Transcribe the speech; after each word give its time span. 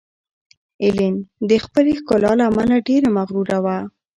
ایلین 0.83 1.15
د 1.49 1.51
خپلې 1.65 1.91
ښکلا 1.99 2.31
له 2.39 2.43
امله 2.49 2.75
ډېره 2.87 3.09
مغروره 3.17 3.57
وه. 3.63 3.77